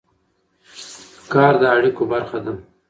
[1.31, 2.53] کار د اړیکو برخه ده.